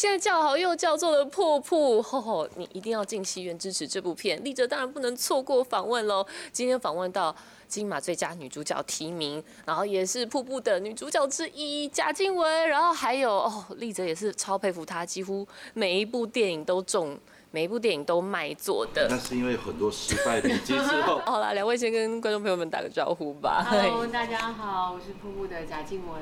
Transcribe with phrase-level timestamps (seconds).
[0.00, 4.42] 现在叫好又叫座的瀑布，吼吼，你一定要进戏院支持这部片。
[4.42, 6.26] 立哲当然不能错过访问喽。
[6.50, 7.36] 今天访问到
[7.68, 17.18] 金马最佳女主角提名，然后也是瀑布的女主角之一贾静雯，然后还有哦，立哲也是超佩服她，几乎每一部电影都中。
[17.52, 21.18] 每一部电影都卖座的，那是因为很多失败累积之后。
[21.26, 23.66] 好了，两位先跟观众朋友们打个招呼吧。
[23.68, 26.16] Hello，大家好，我是瀑布的贾静雯。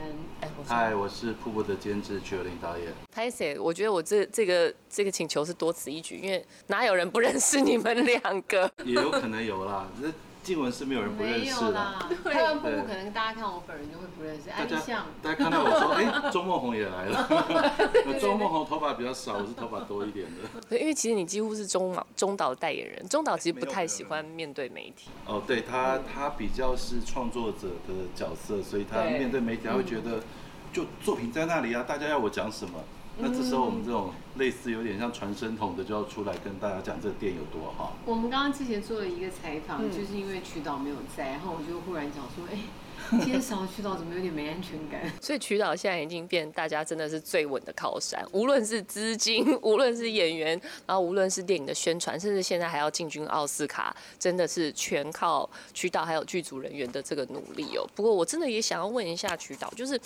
[0.66, 2.86] 嗨，我是瀑布的监制曲友林导演。
[3.14, 3.58] 拍谁？
[3.58, 8.70] 我觉得我这这个这个请求是多此一举，因为哪有人不认识你们两个？
[8.84, 9.86] 也有可能有啦。
[10.48, 11.94] 静雯是没有人不认识的，
[12.24, 14.48] 台湾瀑布可能大家看我本人就会不认识。
[14.48, 17.28] 大家大家看到我说， 哎，周梦红也来了。
[18.18, 20.78] 周梦红头发比较少，我是头发多一点的。
[20.78, 25.10] 因为其实你几乎是中导中岛代言人，中岛其实不太喜欢面对媒体。
[25.26, 30.22] 哦，对他他比较是创作者的角色，所以他面对媒体他会觉得，
[30.72, 32.82] 就作品在那里啊，大家要我讲什么？
[33.20, 37.96] 那这时候我们这种类似有点像传声筒的，就要出来跟大家讲这个店有多好。
[38.04, 42.58] 我们刚刚之前做了一个采访，就是因为渠导没有在，然后我就忽然讲说，哎，
[43.10, 45.00] 今天少了渠导，怎么有点没安全感？
[45.20, 57.84] 所以渠导现在已经变大家真的是最稳的靠山，无论是资金，无论是演员，然后无论是电影的宣传，甚至现在还要进军奥斯卡，真的是全靠渠导还有剧组人员的这个努力哦。
[57.96, 60.00] 不过我真的也想要问一下渠导，就是。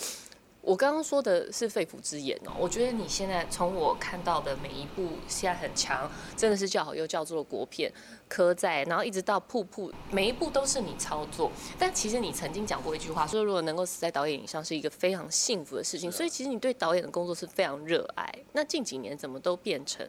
[0.63, 7.91] 我刚刚说的是肺腑之言哦，我觉得你现在从我看到的每一部现在很强，真的是叫好又叫座的国片，
[8.29, 11.51] 科在，然后一直到瀑布，每一部都是你操作。
[11.77, 18.33] 但其实你曾经讲过一句话，说如果能够死在导演椅上是一个非常幸福的事情，所以其实你对导演的工作是非常热爱。
[18.53, 20.07] 那近几年怎么都变成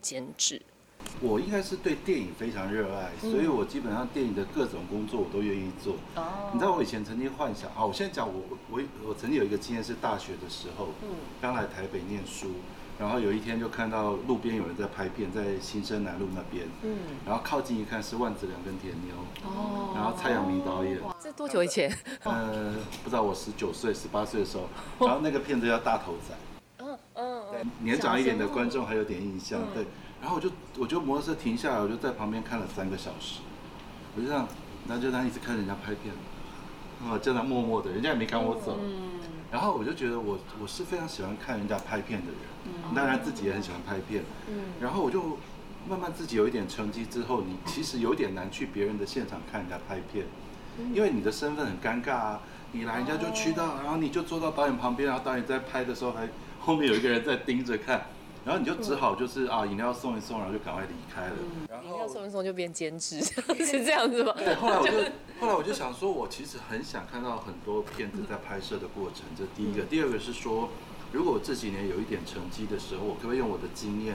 [0.00, 0.62] 监制？
[1.20, 5.94] 我应该是对电影非常热爱，所以我基本上电影的各种工作我都愿意做。
[6.14, 11.08] 哦，你知道我以前曾经幻想啊，我现在讲我我我曾经有一个经验是大学的时候，嗯，
[11.40, 12.48] 刚来台北念书，
[12.98, 21.90] 然后有一天就看到路边有人在拍片，在新生南路那边，嗯，然后靠近一看是万梓良跟田妞，哦，然后蔡阳明导演，这多久以前？
[22.24, 24.68] 呃，不知道我十九岁、十八岁的时候，
[25.06, 26.34] 然后那个片子叫《大头仔》，
[26.86, 29.86] 嗯嗯，对，年长一点的观众还有点印象，对。
[30.20, 33.40] 然后我就我就摩托车停下来，我就在旁边看了三个小时，
[34.16, 34.48] 我就这样，
[34.88, 36.14] 然后就这样一直看人家拍片，
[37.04, 38.78] 啊，这样默默的，人家也没赶我走。
[38.82, 39.20] 嗯。
[39.52, 42.94] 然后我就觉得我我是非常喜欢看人家拍片的人，嗯。
[42.94, 44.24] 当然自己也很喜欢拍片。
[44.48, 44.72] 嗯。
[44.80, 45.38] 然后我就
[45.88, 50.26] 慢慢自己有一点成绩之后，你其实有点难去别人的现场看人家拍片，
[50.92, 52.40] 因为你的身份很尴尬啊。
[52.72, 56.28] 你来人家就去到，然后你就坐到导演旁边，然后导演在拍的时候还
[56.60, 58.06] 后面有一个人在盯着看。
[58.46, 61.34] 然后你就只好就是啊，饮料送一送，然后就赶快离开了。
[61.68, 63.20] 然后饮料送一送就变兼职，
[63.58, 64.32] 是这样子吗？
[64.38, 64.92] 对，后来我就
[65.40, 69.24] 后来我就想说，我其实很想看到很多片子在拍摄的过程。
[69.36, 70.68] 这第一个，第二个是说，
[71.10, 74.14] 如果我这几年有一点成绩的时候，我可不可以用我的经验，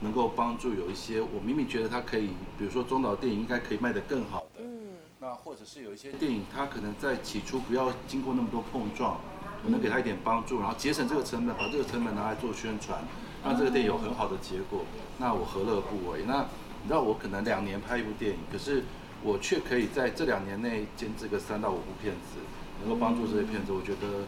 [0.00, 4.88] 能够帮助有一些我明明觉得它可以，比如说中岛电影应该可以卖得更好的，嗯，
[5.20, 9.20] 那或者是有一些电影，它可能在起初不要经过那么多碰撞，
[9.64, 13.00] 我能给他一点帮助，然后节省这个成本，把这个成本拿来做宣传。
[13.44, 14.84] 让这个电影有很好的结果，
[15.18, 16.24] 那我何乐不为？
[16.26, 16.46] 那
[16.82, 18.84] 你知道我可能两年拍一部电影，可是
[19.22, 22.38] 我却可以在这两年内监制个三到五部片子，
[22.80, 23.72] 能够帮助这些片子。
[23.72, 24.24] 我觉得，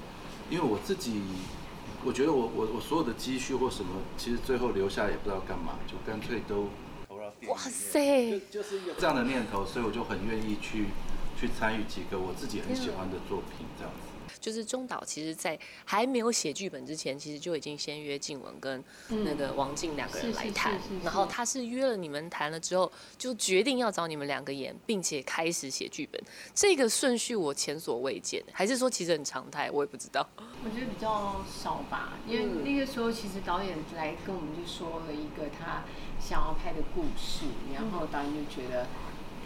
[0.50, 1.22] 因为我自己，
[2.04, 6.68] 我觉得我我我所有的积蓄或什么，其实最后留下也不知道干嘛，就干脆都
[7.08, 7.50] 投到电影。
[7.50, 8.40] 哇塞！
[8.50, 10.86] 就就是有这样的念头，所以我就很愿意去
[11.38, 14.10] 去参与几个我自己很喜欢的作品，这样子。
[14.38, 26.22] 就是中岛，其实，在还没有写剧本之前，其实就已经先约静雯跟那个王静两个人来谈，然后他是约了你们谈了之后，就决定要找你们两个演，并且开始写剧本。
[26.54, 30.28] 这个顺序我前所未见，还是说其实很常态，我也不知道。
[30.36, 35.84] 我觉得比较少吧，因为那个时候其实导演来跟我们就说了一个他
[36.20, 38.86] 想要拍的故事，然后导演就觉得。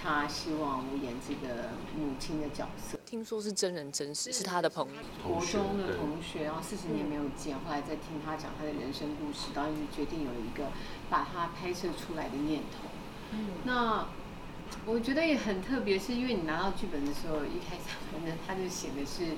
[0.05, 2.99] 他希望我演这个母亲的角色。
[3.07, 10.69] 听说是真人真事，是他的朋友，国中的同学，然后四十年没有见，后来在听他讲他的人生故事，导演就决定有一个
[11.09, 12.89] 把他拍摄出来的念头。
[13.31, 14.07] 嗯，那
[14.85, 19.37] 我觉得也很特别，是因为你拿到剧本的时候，一开始反正他就写的是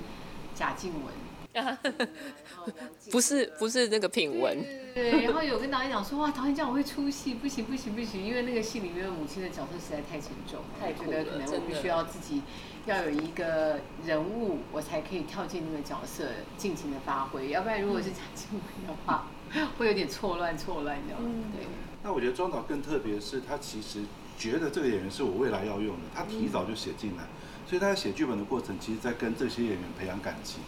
[0.52, 1.12] 贾静雯。
[3.10, 4.62] 不是不是那个品文，
[4.94, 12.42] 对对然后有跟导演讲说，哇，导演这样我会出戏，不行不行不行，因为那个戏里面的母亲的角色实在太沉重，他也觉得可能我必须要自己
[12.86, 19.28] 要有一个人物，我才可以跳进那个角色，尽情的发挥，要不然如果是贾静雯的话，
[19.78, 21.22] 会有点错乱错乱这样。
[21.56, 21.66] 对。
[22.02, 24.00] 那我觉得庄导更特别是，他其实
[24.38, 27.24] 觉得这个演员是我未来要用的，他提早就写进来。
[27.66, 30.60] 所以他在写剧本的过程，其实在跟这些演员培养感情，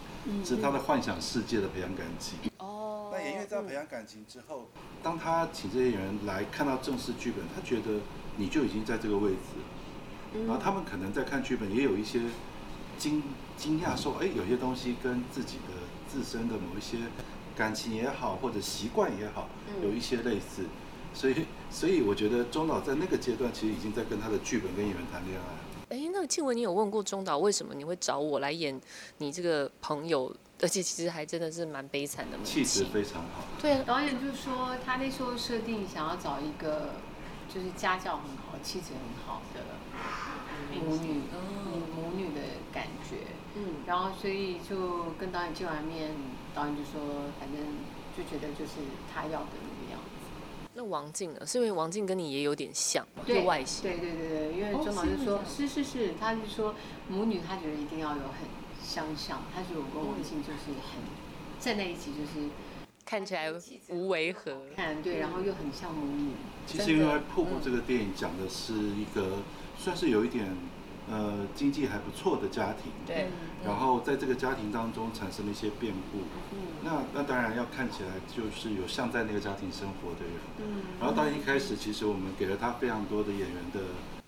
[0.43, 2.37] 是他的幻想世界的培养感情。
[2.57, 3.09] 哦。
[3.11, 4.69] 那也因为这样培培养感情之后，
[5.01, 7.99] 当他请这些演员来看到正式剧本，他觉得
[8.37, 12.21] 你就已经在这个位置，然后他们可能在看剧本也有一些
[12.97, 13.23] 惊
[13.57, 15.73] 惊讶，说，哎，有些东西跟自己的
[16.07, 16.97] 自身的某一些
[17.55, 19.49] 感情也好，或者习惯也好，
[19.81, 20.65] 有一些类似，
[21.13, 25.68] 所以，所以我觉得钟导在那个阶段其实已经在跟他的剧本跟演员谈恋爱。
[26.19, 28.79] 哎，那静雯，你有问过中导为什么你会找我来演
[29.19, 30.35] 你这个朋友？
[30.61, 33.45] 而且其实还真的是蛮悲惨的，气质非常好。
[33.61, 36.95] 对，导演就说他那时候设定想要找一个
[37.47, 39.61] 就是家教很好、气质很好的
[40.75, 42.41] 母女，嗯母女的
[42.73, 43.15] 感觉。
[43.55, 46.11] 嗯，然后所以就跟导演见完面，
[46.53, 47.61] 导演就说，反正
[48.17, 48.83] 就觉得就是
[49.13, 50.18] 他要的那个样子。
[50.79, 51.45] 那王静呢？
[51.45, 53.83] 是因为王静跟你也有点像，就外形。
[53.83, 56.73] 对对对对，因为周老师说，是是是，他是说
[57.09, 58.47] 母女，他觉得一定要有很。
[58.81, 61.01] 相像，他觉得我跟王静就是很
[61.59, 62.47] 站在一起，就是
[63.05, 63.51] 看起来
[63.89, 66.31] 无违和，看对，然后又很像母女。
[66.65, 69.39] 其实因为《瀑布》这个电影讲的是一个
[69.77, 70.47] 算是有一点
[71.09, 73.27] 呃经济还不错的家庭，对，
[73.65, 76.19] 然后在这个家庭当中产生了一些变故，
[76.83, 83.79] 那那当然要看起来就是有像在那个家庭生活的人，嗯，然后当一开始其实我们给了他非常多的演员的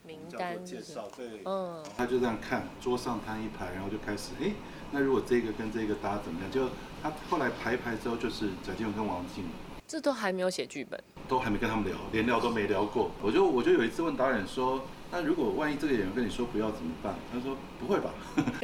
[0.05, 0.19] 名。
[0.37, 4.51] 单介绍对，嗯，他就这样看，桌上摊一排，然后就开始，哎，
[4.91, 6.49] 那如果这个跟这个搭怎么样？
[6.49, 6.69] 就
[7.03, 9.43] 他后来排一排之后，就是贾静雯跟王静，
[9.85, 13.11] 这都还没有写剧本，都还没跟他们聊，连聊都没聊过。
[13.21, 14.81] 我就我就有一次问导演说。
[15.11, 17.15] 那如果万一这个演员跟你说不要怎么办？
[17.33, 18.13] 他说不会吧。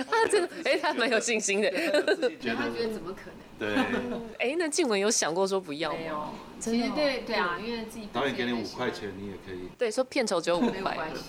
[0.09, 1.69] 他 真的，哎，他蛮有信心的。
[1.69, 3.29] 他觉得怎么可
[3.59, 3.59] 能？
[3.59, 3.75] 对。
[4.39, 5.97] 哎，那静雯有想过说不要吗？
[5.99, 6.27] 没有。
[6.59, 9.67] 其实对对啊，因为自己导演给你五块钱，你也可以。
[9.77, 10.71] 对，说片酬只有五块。
[10.71, 11.23] 没有关系。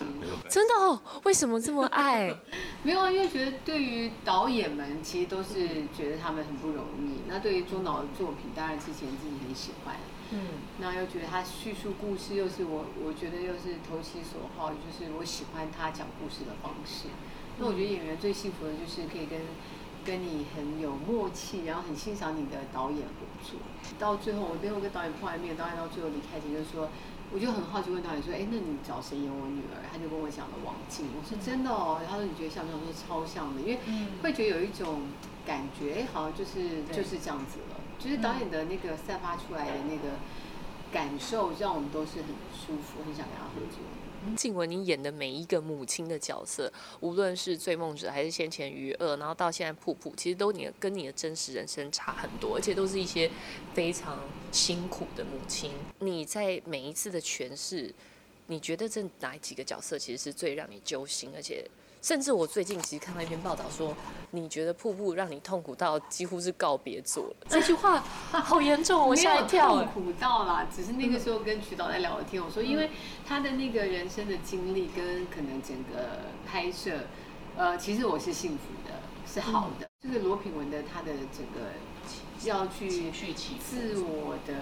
[0.49, 1.01] 真的哦？
[1.25, 2.33] 为什么这么爱？
[2.85, 5.67] 没有啊，因为觉得对于导演们，其实都是
[5.97, 7.23] 觉得他们很不容易。
[7.27, 9.97] 那对于中岛的作品，当然之前自己很喜欢。
[10.31, 10.39] 嗯，
[10.79, 17.09] 那又觉得他叙述故事又是我，我觉得又是投其所好，就是我喜欢他讲故事的方式。
[17.59, 19.41] 那我觉得演员最幸福的就是可以跟
[20.05, 23.59] 跟你很有默契，然后很欣赏你的导演合作。
[23.99, 26.89] 到最后，我最后跟导演碰完面，导演到最后离开前就说，
[27.33, 29.81] 我就很好奇问导演说，哎，那你找谁演我女儿？
[29.91, 31.07] 他就跟我讲了王静。
[31.17, 32.79] 我说真的哦，他说你觉得像不像？
[32.81, 33.79] 说超像的，因为
[34.23, 35.09] 会觉得有一种
[35.45, 37.78] 感觉，哎，好像就是就是这样子了。
[37.99, 40.17] 就是导演的那个散发出来的那个
[40.93, 43.81] 感受，让我们都是很舒服，很想跟他合作。
[44.35, 53.31] 静雯，你演的每一个母亲的角色，无论是《醉梦者》还是先前《余恶》，然后到现在《瀑布》，其实都你跟你的真实人生差很多，而且都是一些
[53.75, 54.19] 非常
[54.51, 55.71] 辛苦的母亲。
[56.01, 57.95] 你在每一次的诠释，
[58.49, 61.65] 你觉得这哪几个角色其实是最让你揪心，而且？
[62.01, 63.93] 甚至我最近其实看到一篇报道说，
[64.31, 67.37] 你觉得瀑布让你痛苦到几乎是告别作了。
[67.49, 67.99] 这句话
[68.31, 69.83] 好严重，我吓一跳。
[69.83, 72.91] 痛苦到啦，只是那个时候跟曲导在聊天，我说因为
[73.27, 77.01] 他的那个人生的经历跟可能整个拍摄，
[77.57, 78.95] 呃，其实我是幸福的，
[79.27, 79.89] 是好的。
[80.01, 81.73] 就是罗品文的他的整个
[82.45, 83.11] 要去
[83.59, 84.55] 自我的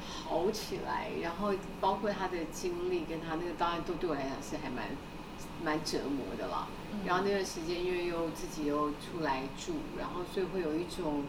[0.00, 4.86] 好起来，然后包括他的经历跟他那个，当然都对我来讲是还蛮。
[5.64, 6.66] 蛮折磨的啦，
[7.04, 11.24] 然后那段时间因为又自己又出来住，然后所以会有一种，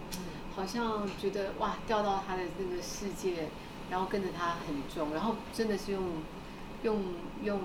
[0.56, 3.50] 好像觉得哇掉到他的那个世界，
[3.89, 6.01] 然后跟着他很重，然后真的是用
[6.83, 7.04] 用
[7.44, 7.59] 用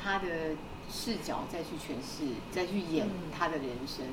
[0.00, 0.54] 他的
[0.88, 4.06] 视角再去诠释，再去演他的人生，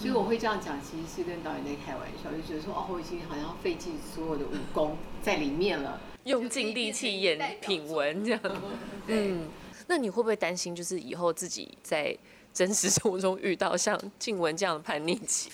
[0.00, 8.40] 所以我会这样讲，其实是跟导演在开玩笑，就觉得说哦，我已经好像费尽所有的武功在里面了， 用尽力气演品文这样，
[9.08, 9.48] 嗯。
[9.86, 12.16] 那你会不会担心，就是以后自己在
[12.54, 15.50] 真实生活中遇到像静雯这样的叛逆期？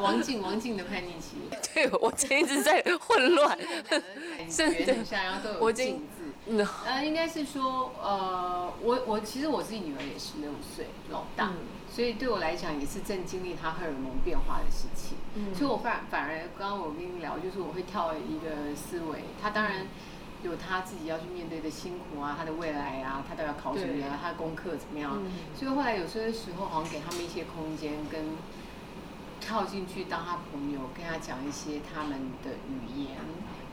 [0.00, 1.36] 王静王静的叛逆期，
[1.72, 3.58] 对我一直在混乱，
[4.48, 6.02] 真的，然后都有静
[6.46, 6.64] 字。
[6.84, 11.52] 呃，应该是说，呃，我我其实我自己女儿也十六岁，老大，
[11.94, 15.14] 所以对我来讲也是正经历他荷尔蒙变化的时期。
[15.54, 19.86] 所以我反反而刚刚我跟你聊，就是我会跳一个思维，他当然。
[20.42, 25.22] 有他自己要去面对的辛苦啊，他的未来啊，他都要考什么啊，他的功课怎么样？
[25.54, 28.24] 所以后来有些时候好像给他们一些空间，跟
[29.40, 33.18] 跳进去当他朋友，跟他讲一些他们的语言，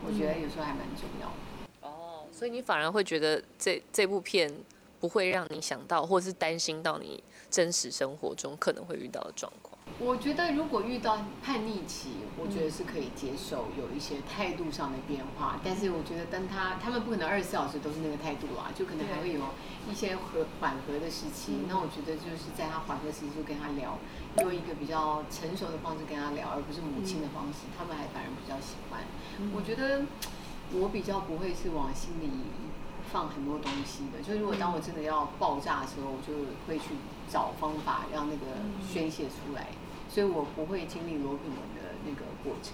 [0.06, 1.90] 我觉得有时候还蛮重要的。
[1.90, 4.54] 哦，所以你反而会觉得这这部片
[5.00, 9.77] 不会让你想到，或是担心到你真实生活中可能会遇到的状况。
[9.98, 15.60] 我觉得如果遇到叛逆期，我觉得是可以接受有一些态度上的变化。
[15.63, 19.41] 但是我觉得，当他他们不可能二十四小时都是那个态度啦，就可能还会有
[19.89, 21.68] 一些和缓和的时期。
[21.68, 23.98] 那我觉得就是在他缓和时期就跟他聊
[24.39, 29.01] 用一个比较成熟的方式跟他聊，而不是母亲的方式，他们还反而比较喜欢。
[29.51, 30.06] 我觉得
[30.79, 32.29] 我比较不会是往心里
[33.12, 36.34] 放很多东西的，就是如果当我真的要爆炸的时候，我就
[36.68, 36.96] 会去
[37.30, 38.46] 找方法让那个
[38.88, 39.68] 宣泄出来，
[40.10, 42.74] 所以我不会经历罗品文的那个过程。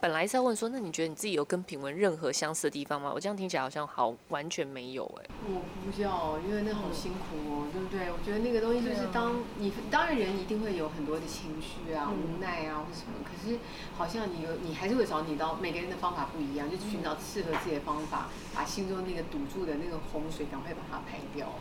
[0.00, 3.10] 本来是要问说，那你觉得你自己有跟品文任何相似的地方吗？
[3.12, 5.28] 我这样听起来好像好完全没有哎。
[5.44, 8.06] 我不要，因为那好辛苦哦，对不对？
[8.12, 13.58] 我觉得那个东西就是当你当然人一定会有很多的情绪啊、无奈啊或什么，可是
[13.96, 21.52] 好像你有你还是会找你到每个人的方法不一样，就寻找适合自己的方法，把心中那个堵住的那个洪水赶快把它排掉。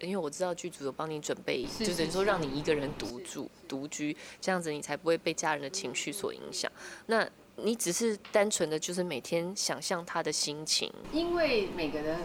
[0.00, 6.68] 对，因为我知道剧组有帮你准备，就等于说让你一个人独住独居，这样子你才不会被家人的情绪所影响。
[7.06, 7.19] 那
[7.62, 12.18] 你只是单纯的就是每天想象他的心情，因为每个人，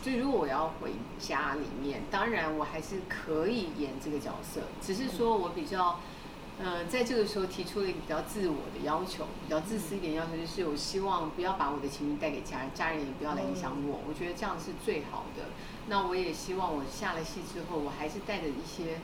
[0.00, 5.98] 就如果我要回家里面，当然我还是可以演这个角色，只是说我比较，
[6.60, 15.46] 嗯，在这个时候提出了一个比较自我的要求，比较自私一点要求，就是我希望不要把我的情绪带给家人，家人也不要来影响我，我觉得这样是最好的。
[15.88, 19.00] 那我也希望我下了戏之后，我还是带着一些，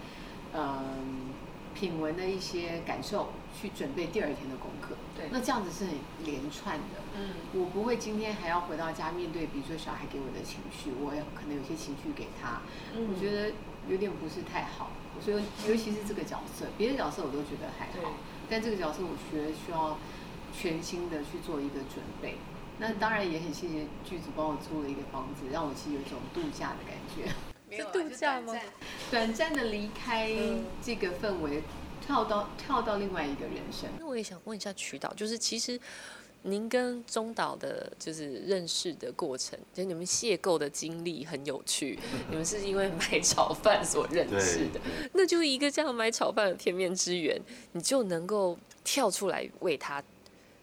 [0.55, 1.33] 嗯。
[1.75, 4.95] 品文的一些感受，去准备第二天的功课。
[5.17, 7.03] 对，那这样子是很连串的。
[7.17, 12.63] 嗯，我不会今天还要回到家面对，比如说小孩给我的情绪，我也可能有些情绪给他。
[12.95, 13.53] 嗯，我觉得
[13.89, 14.91] 有点不是太好。
[15.21, 18.15] 所以，尤其是这个角色，别的角色我都觉得还好，
[18.49, 19.99] 但这个角色我觉得需要
[20.57, 22.37] 全新的去做一个准备。
[22.79, 27.31] 那当然也很谢谢剧组帮我租了一个房子，让我其实有一种度假的感觉。
[27.77, 28.55] 是度假吗？
[29.11, 30.31] 短暂的离开
[30.83, 31.63] 这个氛围，
[32.05, 33.89] 跳到跳到另外一个人生。
[33.99, 35.81] 那我也想问一下曲导，就是其实
[36.43, 41.99] 您跟中岛的，就是认识的过程，就你们邂逅的经历很有趣。
[42.29, 44.81] 你们是因为买炒饭所认识的，
[45.13, 47.41] 那就一个这样买炒饭的天面之缘，
[47.73, 50.03] 你就能够跳出来为他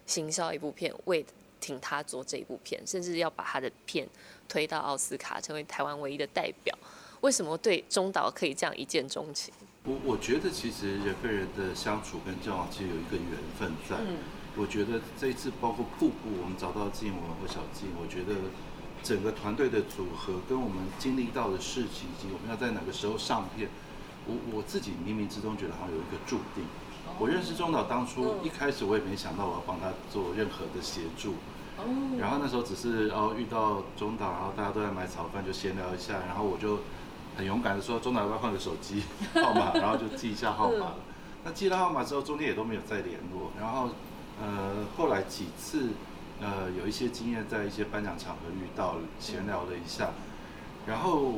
[0.05, 1.25] 行销一部片，为
[1.61, 4.07] 挺他做这一部片，甚至要把他的片
[4.47, 6.77] 推到奥斯卡，成为台湾唯一的代表。
[7.21, 9.53] 为什么对中岛可以这样一见钟情？
[9.85, 13.95] 我我觉得其实人跟人的相处跟交往其实有一个缘分在。
[13.99, 14.17] 嗯，
[14.55, 18.35] 我觉得这一次包括瀑布，我们找到静文和小静，我觉得
[19.01, 23.69] 整个团队的组合跟我们经历到的事情，以及我们要在哪个时候上片，
[24.27, 26.65] 我我自己冥冥之中觉得好像有一个注定。
[27.17, 31.35] 我认识中岛当初一开始我也没想到我要帮他做任何的协助。
[31.77, 31.83] 哦。
[32.19, 36.79] 然后那时候只是哦遇到中岛，然后大家都在买炒饭，就闲聊一下，然后我就。
[37.39, 39.01] 很勇敢的说，中岛要不要换个手机
[39.41, 40.95] 号码，然后就记一下号码了。
[41.45, 43.49] 那记了号码之后，中间也都没有再联络。
[43.57, 43.91] 然后，
[44.41, 45.91] 呃，后来几次，
[46.41, 50.09] 呃，有一些经验，在一些颁奖场合遇到，闲聊了一下。
[50.85, 51.35] 然后，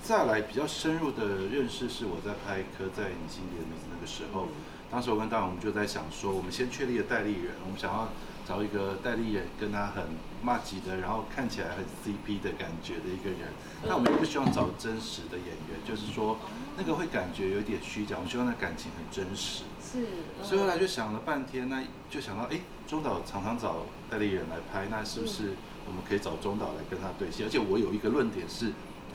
[0.00, 4.46] 再来比较深入的认识，是我在拍《刻在你心底的名字》那个时候。
[4.88, 8.06] 当时我跟导演，我们就在想说，我们先确立了代理人，我们想要。
[8.46, 10.04] 找一个代理人跟他很
[10.42, 13.48] 骂级的，然后看起来很 CP 的感觉的一个人，
[13.86, 16.38] 那我们又不希望找真实的演员，就是说
[16.76, 19.64] 那个会感觉有点虚假，我们希望那感情很真实。
[19.80, 20.06] 是。
[20.42, 25.54] 所以后来就想了半天，那就想到，哎，中岛常常找代理人来拍，那是不是
[25.86, 27.44] 我们可以找中岛来跟他对戏？
[27.44, 28.72] 而且我有一个论点是。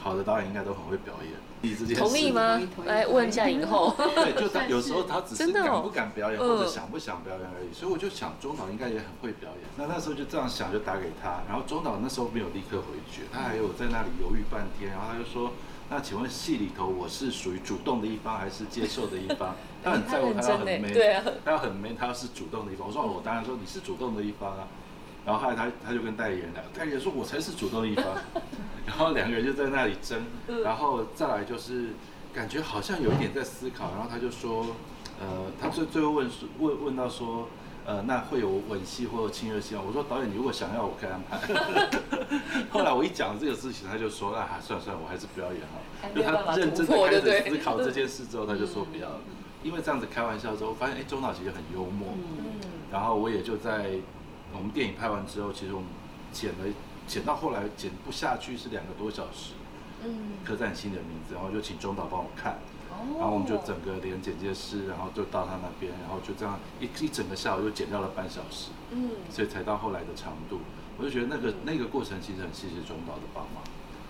[0.08, 2.62] 好的导演应该都很会表演，你同意吗？
[2.86, 3.94] 来问一下影后。
[3.98, 7.74] 对，就 他有时候他只是敢不敢表演，或者想不想表演而已。
[7.74, 9.70] 所以我就想中岛应该也很会表演。
[9.76, 11.42] 那那时候就这样想，就打给他。
[11.48, 14.92] 然后中岛那时候没有立刻回绝，他还有在那里犹豫半天。
[14.92, 15.52] 然后他就说
[15.90, 20.94] ：“那请问戏里头我是属于主动的一方还是接受的一方？” 他很在乎，他要很 man，
[21.44, 22.88] 他要很 man，他要是主动的一方。
[22.88, 24.68] 我说：“我当然说你是主动的一方啊。”
[25.28, 28.06] 然后后来他他就跟代理人聊，代理人说：“我才是主动的一方。
[28.88, 30.24] ”然后两个人就在那里争，
[30.64, 31.90] 然后再来就是
[32.34, 34.68] 感觉好像有一点在思考，然后他就说，
[35.20, 36.30] 呃，他最最后问
[36.60, 37.50] 问问到说，
[37.86, 39.82] 呃，那会有吻戏或者亲热戏吗？
[39.86, 41.38] 我说导演，你如果想要，我可以安排。
[42.72, 46.08] 后来我一讲这个事情，他就说，啊，算了算了，我还是不要演好。
[46.16, 47.12] 就他认真的开
[47.44, 49.10] 始思考这件事之后，他就说不要，
[49.62, 52.08] 因为这样子开玩笑之后，发现哎，中岛其实很幽默。
[52.90, 53.96] 然后我也就在
[54.58, 55.88] 我们电影拍完之后，其实我们
[56.34, 56.74] 剪了。
[57.08, 59.54] 剪到后来剪不下去是两个多小时，
[60.04, 62.60] 嗯，刻在你心的名字，然后就请中导帮我看，
[63.18, 70.60] 然后我们就整个连剪接师，然后就到他那边，然后就这样一一整个下午就剪掉了半小时，嗯，所以才到后来的长度。
[70.98, 73.64] 我就觉得那个那个过程其实很谢谢中导的帮忙，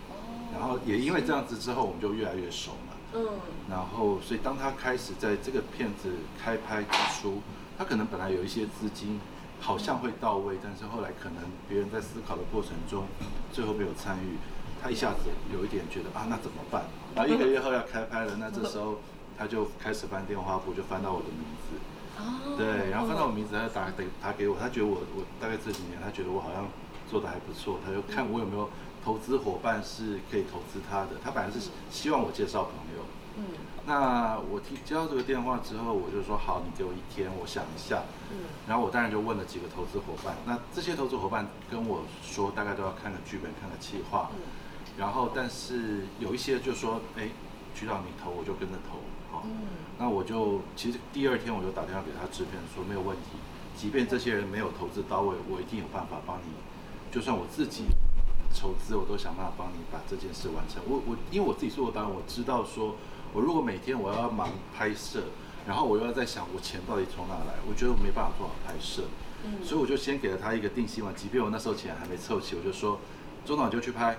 [0.09, 3.27] 哦，然后也因为这样子之后我们就越来越熟嘛，嗯，
[3.69, 6.13] 然后所以当他开始在这个片子
[6.43, 7.43] 开拍之初，
[7.77, 9.19] 他可能本来有一些资金。
[9.59, 13.05] 好像会到位，但是后来可能别人在思考的过程中，
[13.51, 14.37] 最后没有参与，
[14.81, 16.83] 他一下子有一点觉得啊，那怎么办？
[17.15, 18.99] 然后一个月后要开拍了，那这时候
[19.37, 21.75] 他就开始翻电话簿，就翻到我的名字。
[22.19, 22.55] 哦。
[22.57, 26.67] 对，然后翻到我名字，他就打打打给我，他觉得我我大概这几年，他觉得我好像
[27.09, 28.69] 做的还不错，他就看我有没有
[29.03, 31.19] 投资伙伴是可以投资他的。
[31.23, 33.03] 他本来是希望我介绍朋友。
[33.37, 33.43] 嗯。
[33.85, 38.03] 那我听接到这个电话之后，我就说好，你给我一天，我想一下。
[38.31, 38.39] 嗯。
[38.67, 44.29] 然后我当然就问了几个投资伙伴，那这些投资伙伴跟我说，大概都要看个剧本，看个计划。
[44.35, 44.41] 嗯。
[44.97, 47.29] 然后，但是有一些就说，哎，
[47.73, 48.99] 渠道你投，我就跟着投。
[49.31, 49.43] 好。
[49.45, 49.67] 嗯。
[49.97, 53.37] 那我就其实第二天我就打电话给他制片说没有问题，
[53.77, 56.51] 即便这些人没有投资到位，我一定有办法帮你。
[57.09, 57.85] 就算我自己
[58.53, 60.83] 筹资，我都想办法帮你把这件事完成。
[60.89, 62.95] 我我因为我自己做过导演，我知道说。
[63.33, 65.23] 我如果每天我要忙拍摄，
[65.67, 69.03] 然后我又要在想我钱到底从哪来，我觉得我没办法做好拍摄，
[69.43, 72.99] 嗯，所以我就先给了他一个定心丸，即便我那时候钱还没凑齐，我就说，
[73.45, 74.17] 中导就去拍，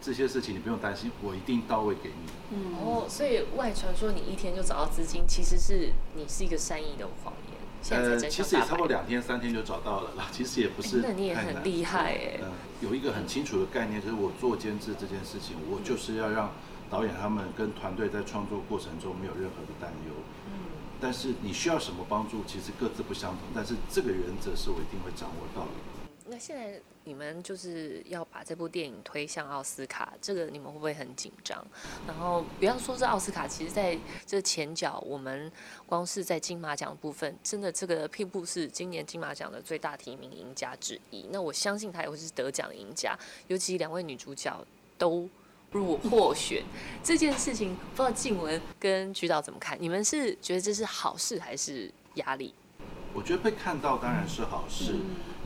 [0.00, 2.30] 这些事情你不用担心，我一定到位给你。
[2.52, 7.56] 嗯，哦，所以外传说你一天就找到资金，其实是你是一个善意的谎言。
[7.88, 12.40] 呃，其实也差不多两天三天就找到了啦， 其实也不是那你也很厉害哎。
[12.42, 16.50] 嗯，有一个很清楚的概念，就是我做监制这件事情，我就是要让。
[16.88, 20.12] 导演他们跟团队在创作过程中没有任何的担忧，
[20.46, 20.52] 嗯，
[21.00, 25.70] 但是你需要什么帮助，其实各自不相同，但是这个原则是我一定会掌握到的。
[26.28, 31.64] 那现在你们就是要把这部电影推向奥斯卡，这个你们会不会很紧张？
[32.06, 35.50] 然后不要说这奥斯卡，其实在这前脚，我们
[35.86, 41.28] 光是在金马奖部分，真的这个聘布是今年金马奖的最大提名赢家之一。
[41.30, 43.16] 那我相信他也会是得奖赢家，
[43.46, 44.64] 尤其两位女主角
[44.98, 45.28] 都。
[45.76, 46.64] 入获选
[47.04, 49.76] 这件事情，不知道静文跟局导怎么看？
[49.80, 52.54] 你们是觉得这是好事还是压力？
[53.12, 54.96] 我觉得被看到当然是好事，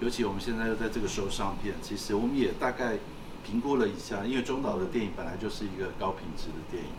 [0.01, 2.99] 尤其我们现在又在这个时候上片，其实我们也大概
[3.45, 6.91] 评估了一下，因为中岛的电影本来就是一个高品质的电影，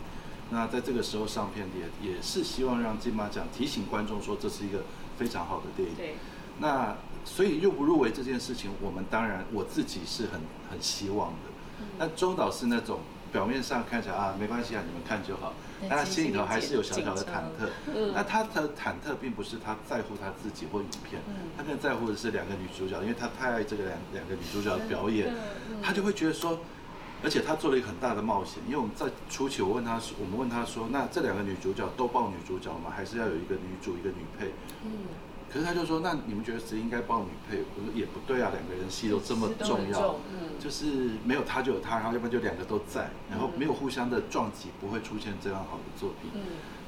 [0.50, 1.68] 那在这个时候上片
[2.02, 4.84] 也也是希望让金马奖提醒观众说这是一个
[5.18, 5.96] 非常好的电影。
[5.96, 6.16] 对。
[6.60, 6.96] 那
[7.26, 11.86] 所以入不入围这件事情，我们当然我自己是很很希望的。
[11.98, 13.00] 那中岛是那种
[13.32, 15.54] 表面上看起来啊没关系啊，你们看就好，
[15.90, 17.70] 但他心里头还是有小小的忐忑。
[18.14, 21.22] 那他的忐忑并不是他在乎他自己或影片，
[21.58, 25.34] 他更在乎的是两个女主角，因为他太爱这个两两个女主角的表演，
[25.82, 26.60] 他就会觉得说，
[27.24, 32.92] 而且他做了一个很大的冒险，因为我们在初期我问他，我们问他说，那这两个女主角都抱女主角吗？
[32.94, 34.52] 还是要有一个女主一个女配？
[35.52, 37.58] 可是他就说，那你们觉得谁应该报女配？
[37.76, 40.16] 我说也不对啊，两个人戏都这么重要，
[40.60, 46.32] 就是没有他就有他，然后要不然就两个都在，然后没有互相的撞击，不会出现这样好的作品。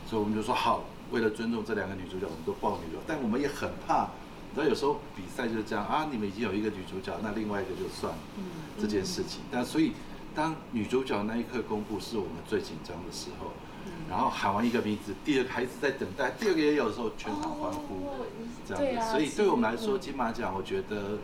[0.08, 3.04] 所以我们就说好，为了尊重这两个女主角，我们都报女主角。
[3.06, 4.08] 但我们也很怕，
[4.52, 8.20] 你知道有时候比赛就是这样啊，你们已经有一个女主角，那另外一个就算了
[8.80, 9.42] 这件事情。
[9.52, 9.92] 但所以
[10.36, 13.52] 当女主角那一刻公布，是我们最紧张的时候。
[14.10, 18.08] 然后喊完一个名字，第二个孩子在等待，第二个也有的时候全场欢呼，
[18.66, 19.12] 这样子。
[19.12, 21.18] 所以对我们来说，金马奖我觉得，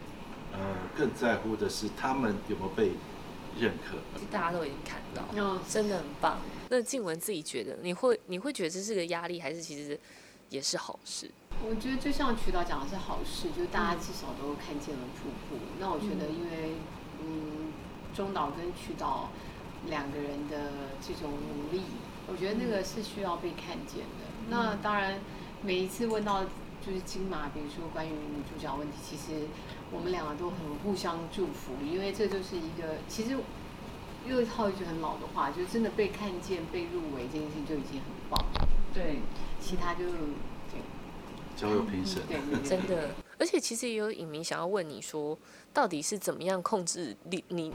[0.52, 0.60] 呃，
[0.98, 2.92] 更在乎的是他们有没有被
[3.58, 3.98] 认可。
[4.32, 6.40] 大家都已经看到，真的很棒。
[6.70, 9.98] 那静雯自己觉得，你会你会觉得这是个压力，还是其实
[10.50, 11.30] 也是好事？
[11.68, 15.62] 我觉得就像渠道讲的是好事，就大家至少都看见了瀑布。
[15.80, 16.76] 那我觉得，因为
[17.22, 17.59] 嗯，
[18.20, 19.30] 中岛跟渠导
[19.88, 21.84] 两个人的这种努力。
[22.28, 24.28] 我觉得那个是需要被看见的。
[24.50, 25.18] 那当然，
[25.64, 26.44] 每一次问到
[26.86, 29.48] 就是金马，比如说关于女主角问题，其实
[29.90, 33.38] 我们两个都很互相祝福，因为这就是一个其实
[34.28, 38.46] 又套一句很老的话，就真的被看见、被入围这件事情就已经很棒。
[38.94, 39.20] 对，
[39.62, 40.04] 其他就
[41.56, 42.22] 交友评审。
[42.28, 43.12] 对，真的。
[43.40, 45.38] 而且其实也有影迷想要问你说，
[45.74, 47.72] 到底是怎么样控制你你？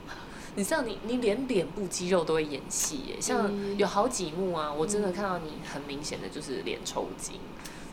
[0.56, 7.40] 你知道你你连脸部肌肉都会演戏耶，像有好几幕啊，我真的看到你很明显的就是脸抽筋，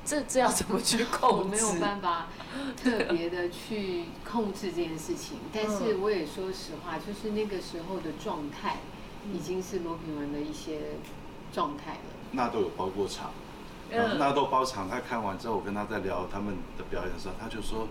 [0.06, 1.50] 这这要怎么去 控制？
[1.50, 2.28] 没有办法
[2.76, 8.82] 特别的去控制这件事情，但是我也说实话，就是那个时候的状态
[9.34, 10.80] 已经是罗品文的一些
[11.54, 12.00] 状态了。
[12.34, 13.32] 那都有包过场，
[13.92, 14.90] 那都包场。
[14.90, 17.88] 他看完之后，我跟他在聊他们的表演的时候，他就说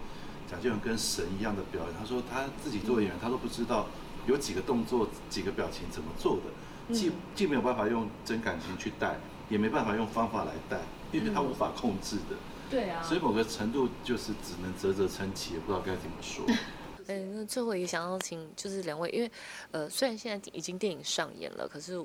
[0.51, 1.95] 蒋介文跟神一样的表演。
[1.99, 3.87] 他说他自己做演员，他都不知道。
[4.27, 10.79] 有几个动作、几个表情怎么做的，既既没有办法用真感情去带，也没办法用方法来带，
[11.11, 12.37] 因为他无法控制的。
[12.69, 13.03] 对啊。
[13.03, 16.45] 所以某个程度就是只能啧啧称奇，也不知道该怎么说。
[17.09, 19.33] 嗯，那最后也想要请就是两位，因为
[19.71, 21.99] 呃，虽然现在已经电影上演了，可是。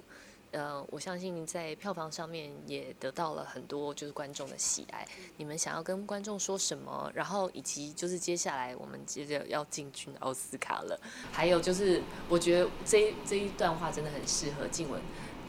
[0.51, 5.07] 呃，我相信在票房上面也得到了很多就是观众的喜爱。
[5.37, 7.11] 你们想要跟观众说什么？
[7.13, 10.99] 然后以及就是接下来我们接着要进军奥斯卡了。
[11.31, 14.99] 还有就是，我觉得这这一段话真的很适合静雯。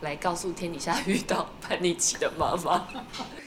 [0.03, 2.87] 来告诉天底下遇到叛逆期的妈妈。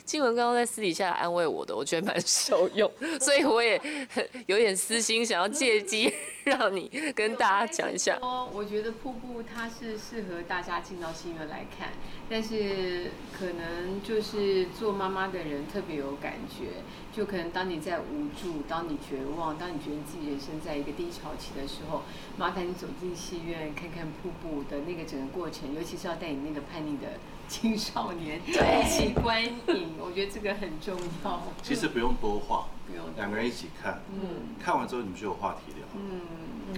[0.10, 2.92] 静文刚刚在私底下安慰我的，我觉得蛮受用，
[3.22, 3.80] 所以我也
[4.48, 6.12] 有点私心，想要借机
[6.46, 8.18] 让你跟大家讲一下。
[8.52, 11.90] 我觉得瀑布它是适合大家进到戏院来看，
[12.28, 16.82] 但是可能就是做妈妈的人特别有感觉，
[17.16, 22.02] 就可能当你在无助、当你绝望、当你觉得自己人生在一个低潮期的时候，
[22.36, 27.20] 麻烦你走进戏院看看瀑布的那个整个过程，尤其是要带你那个叛逆的。
[27.50, 31.42] 青少年一起观影， 我觉得这个很重要。
[31.64, 34.02] 其实不用多话，不用两个人一起看。
[34.14, 35.86] 嗯，看完之后你们就有话题聊。
[35.96, 36.22] 嗯，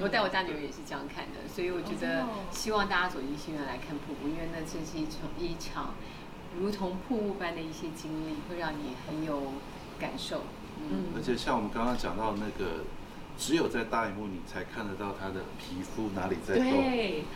[0.01, 5.93] 我带我大女儿也是这样看的，所以我觉得希望大家走进戏院来看瀑布，因为那真是一场一场
[6.57, 9.51] 如同瀑布般的一些经历，会让你很有
[9.99, 10.43] 感受。
[10.79, 12.85] 嗯，而且像我们刚刚讲到那个。
[13.41, 16.85] 只有在大荧幕，你才看得到他的皮肤哪里在动，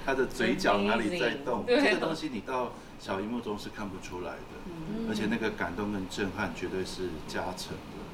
[0.06, 1.66] 他的嘴角哪里在动。
[1.66, 8.06] 这个东西你到小荧幕中是看不出来的，而且那个感动跟震撼绝对是加成的。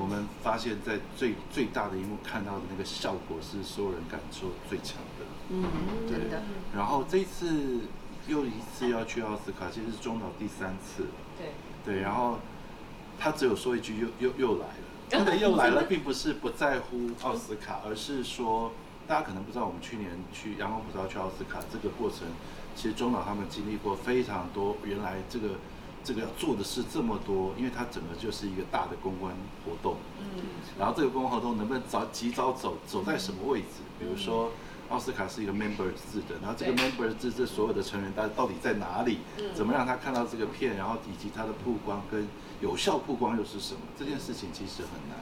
[0.00, 5.24] 我们发现，在最最大的荧幕看到的那个效果是所有人感受最强的。
[5.50, 5.64] 嗯，
[6.08, 6.18] 对。
[6.74, 7.82] 然后这次
[8.26, 11.06] 又一次要去奥斯卡，其实是中岛第三次。
[11.38, 11.52] 对。
[11.84, 12.40] 对，然后
[13.16, 14.88] 他只有说一句，又又又来了。
[15.08, 18.72] 真的又来了，并不是不在乎奥斯卡，而是说
[19.06, 22.28] 大家可能不知道，我们去年去阳光普照去奥斯卡这个过程，
[22.76, 24.76] 其实中岛他们经历过非常多。
[24.84, 25.48] 原来这个
[26.04, 29.96] 这个要做的事这么多，因为它整个就是一个大的公关活动。
[30.20, 30.42] 嗯。
[30.78, 33.80] 然后这个公关活动能不能早及早走走在什么位置？
[33.98, 34.50] 比如说
[34.88, 39.18] 奥斯卡是一个 member 制的，然后这个 member 制这所有的成员他到底在哪里？
[39.54, 40.76] 怎么让他看到这个片？
[40.76, 42.26] 然后以及他的曝光跟。
[42.60, 43.82] 有效曝光又是什么？
[43.96, 45.16] 这件事情其实很难。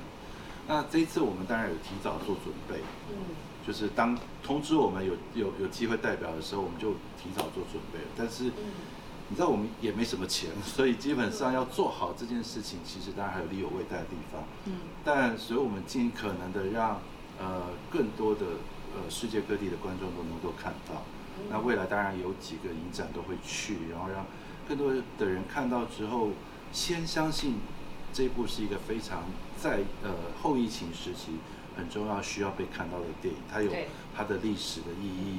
[0.66, 7.98] 那这一次我们当然有提早做准备，嗯，就是当通知我们有有有机会代表的时候，我们就提早做准备。
[8.16, 8.44] 但是，
[9.28, 14.72] 你知道我们也没什么钱，所以基本上要做好这件事情，其实当然还有力有未待的地方，嗯。
[15.04, 17.02] 但所以我们尽可能的让
[17.38, 18.46] 呃更多的
[18.96, 21.04] 呃世界各地的观众都能够看到。
[21.50, 24.26] 那未来当然有几个影展都会去，然后让
[24.66, 26.30] 更多的人看到之后。
[26.72, 27.54] 先相信
[28.12, 29.22] 这部是一个非常
[29.56, 30.10] 在呃
[30.42, 31.30] 后疫情时期
[31.76, 33.70] 很重要需要被看到的电影，它有
[34.14, 35.38] 它的历史的意义，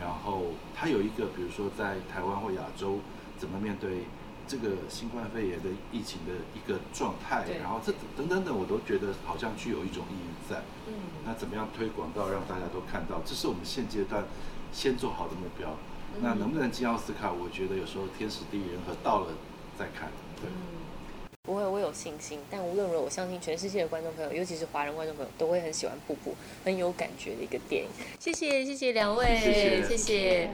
[0.00, 3.00] 然后它有一个比如说在台湾或亚洲
[3.36, 4.04] 怎么面对
[4.48, 10.62] 这个新冠肺炎的疫情的一个状态，然后这等等等我都觉得好像具有一种意义在。
[10.86, 10.94] 嗯，
[11.26, 13.20] 那怎么样推广到让大家都看到？
[13.24, 14.24] 这是我们现阶段
[14.72, 15.76] 先做好的目标。
[16.20, 17.30] 那能不能进奥斯卡？
[17.30, 19.26] 我觉得有时候天时地利人和到了
[19.78, 20.10] 再看。
[20.40, 20.48] 对。
[21.42, 22.40] 不会，我有信心。
[22.50, 26.30] 但无论如何，我相信全世界的观众朋友，尤其是华人观众朋友，都会很喜欢《瀑布》，
[26.64, 27.88] 很有感觉的一个电影。
[28.18, 29.38] 谢谢，谢谢两位，
[29.86, 30.50] 谢谢。